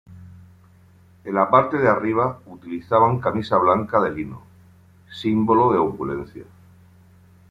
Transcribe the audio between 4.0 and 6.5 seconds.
de lino, símbolo de opulencia.